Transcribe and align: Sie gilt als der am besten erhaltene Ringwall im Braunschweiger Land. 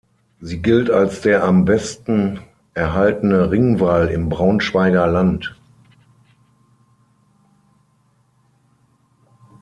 Sie 0.39 0.63
gilt 0.63 0.89
als 0.89 1.21
der 1.21 1.43
am 1.43 1.63
besten 1.63 2.39
erhaltene 2.73 3.51
Ringwall 3.51 4.07
im 4.07 4.29
Braunschweiger 4.29 5.05
Land. 5.05 5.55